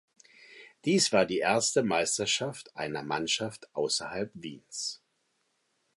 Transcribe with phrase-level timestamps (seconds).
[0.83, 4.99] Dies war die erste Meisterschaft einer Mannschaft außerhalb Wiens.